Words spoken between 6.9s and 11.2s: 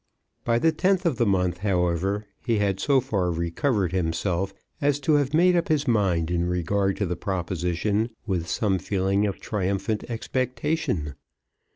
to the proposition with some feeling of triumphant expectation.